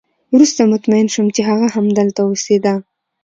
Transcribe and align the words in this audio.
وروسته 0.33 0.61
مطمئن 0.73 1.07
شوم 1.13 1.27
چې 1.35 1.41
هغه 1.49 1.65
همدلته 1.75 2.21
اوسېده 2.25 2.73